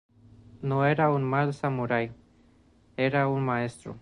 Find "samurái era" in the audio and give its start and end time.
1.59-3.27